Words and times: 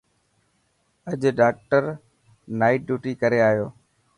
اڄ 1.09 1.21
ڊاڪٽر 1.39 1.83
نائٽ 2.59 2.79
ڊيوٽي 2.87 3.13
ڪري 3.21 3.39
آيو. 3.49 3.67